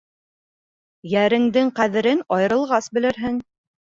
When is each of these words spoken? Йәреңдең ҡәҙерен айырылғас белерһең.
Йәреңдең 1.09 1.69
ҡәҙерен 1.79 2.23
айырылғас 2.39 2.89
белерһең. 2.99 3.39